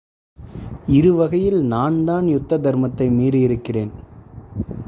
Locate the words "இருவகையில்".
0.87-1.59